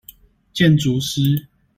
[0.51, 1.45] 建築師